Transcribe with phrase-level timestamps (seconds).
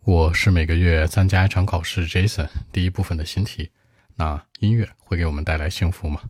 [0.00, 2.49] 我是每个月参加一场考试，Jason。
[2.71, 3.71] 第一部分的新题，
[4.15, 6.29] 那音乐会给我们带来幸福吗？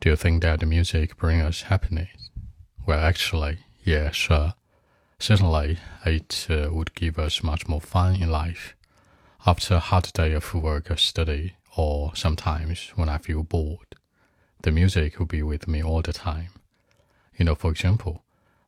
[0.00, 2.08] Do you think that the music brings us happiness?
[2.84, 4.28] Well, actually, yes.
[4.28, 4.52] Uh,
[5.18, 8.74] certainly, it uh, would give us much more fun in life.
[9.44, 13.96] After a hard day of work or study, or sometimes when I feel bored,
[14.62, 16.50] the music will be with me all the time.
[17.36, 18.22] You know, for example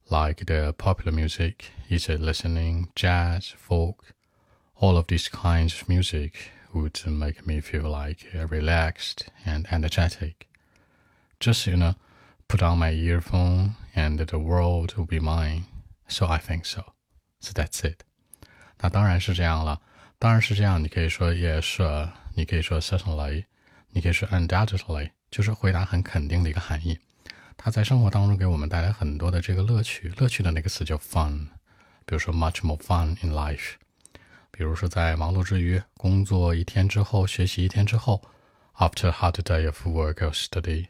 [0.09, 4.13] like the popular music, easy listening, jazz, folk,
[4.75, 10.47] all of these kinds of music would make me feel like uh, relaxed and energetic.
[11.39, 11.95] Just, you know,
[12.47, 15.65] put on my earphone and the world will be mine.
[16.07, 16.93] So I think so.
[17.39, 18.03] So that's it.
[18.79, 19.79] 那当然是这样了，
[20.19, 20.83] 当然是这样。
[20.83, 23.45] 你可以说 yes，你可以说 certainly，
[23.89, 26.99] 你可以说 undoubtedly，就是回答很肯定的一个含义。
[27.56, 31.48] 它在生活当中给我们带来很多的这个乐趣，乐趣的那个词叫 fun，
[32.04, 33.74] 比如说 much more fun in life，
[34.50, 38.22] 比如说在忙碌之余，工作一天之后，学习一天之后
[38.76, 40.86] ，after hard day of work or study，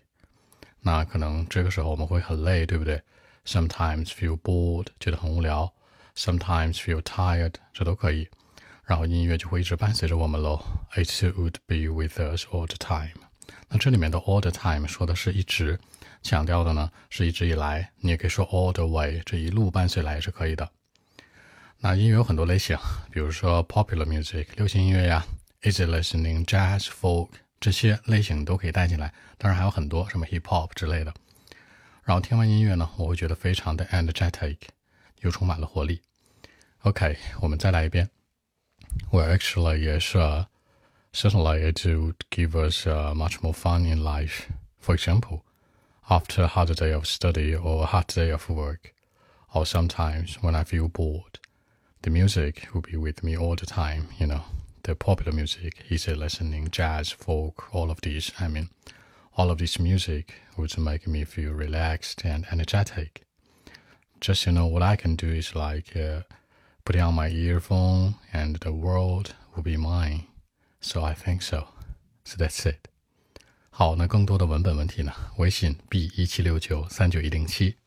[0.81, 3.03] 那可能这个时候我们会很累，对不对
[3.47, 5.73] ？Sometimes feel bored，觉得很无聊
[6.17, 8.29] ；sometimes feel tired，这都可以。
[8.85, 10.62] 然后音乐就会一直伴随着我们喽。
[10.95, 13.26] It would be with us all the time。
[13.69, 15.78] 那这里面的 all the time 说的是一直。
[16.22, 20.69] 强调的呢是一直以来，你也可以说 all the way，这一路伴随来也是可以的。
[21.78, 22.77] 那音乐有很多类型，
[23.12, 25.25] 比如说 popular music 流行音乐呀
[25.62, 27.28] ，easy listening jazz folk
[27.61, 29.12] 这些类型都可以带进来。
[29.39, 31.14] 当然还有很多什么 hip hop 之类的。
[32.03, 34.56] 然后听完音乐呢，我会觉得非常的 energetic，
[35.20, 36.00] 又充满了活力。
[36.81, 38.09] OK，我们再来一遍。
[39.12, 40.19] Well, actually, 也是
[41.17, 44.53] certainly it would give us uh, much more fun in life.
[44.78, 45.47] For example
[46.09, 48.95] after a hard day of study or a hard day of work,
[49.53, 51.39] or sometimes when I feel bored.
[52.03, 54.42] The music will be with me all the time, you know.
[54.84, 58.31] The popular music, easy listening, jazz, folk, all of these.
[58.39, 58.69] I mean,
[59.37, 63.25] all of this music would make me feel relaxed and energetic.
[64.21, 66.21] Just, you know, what I can do is like uh,
[66.84, 70.28] putting on my earphone and the world will be mine.
[70.86, 71.68] So I think so.
[72.24, 72.88] So that's it.
[73.69, 75.14] 好，那更多的文本问题呢？
[75.38, 77.78] 微信 b 一七六九三九一零七。